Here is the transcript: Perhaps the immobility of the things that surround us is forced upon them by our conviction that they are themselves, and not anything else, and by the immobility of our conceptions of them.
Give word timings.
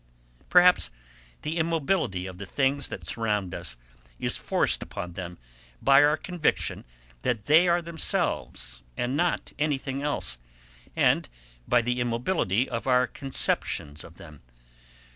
Perhaps 0.49 0.89
the 1.43 1.57
immobility 1.57 2.25
of 2.25 2.39
the 2.39 2.45
things 2.47 2.87
that 2.87 3.05
surround 3.05 3.53
us 3.53 3.77
is 4.17 4.35
forced 4.35 4.81
upon 4.81 5.13
them 5.13 5.37
by 5.79 6.03
our 6.03 6.17
conviction 6.17 6.85
that 7.19 7.45
they 7.45 7.67
are 7.67 7.83
themselves, 7.83 8.81
and 8.97 9.15
not 9.15 9.53
anything 9.59 10.01
else, 10.01 10.39
and 10.95 11.29
by 11.67 11.83
the 11.83 12.01
immobility 12.01 12.67
of 12.67 12.87
our 12.87 13.05
conceptions 13.05 14.03
of 14.03 14.17
them. 14.17 14.41